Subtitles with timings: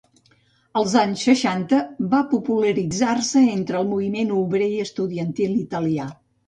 [0.79, 1.83] Als anys seixanta,
[2.15, 6.15] va popularitzar-se entre el moviment obrer i estudiantil italià.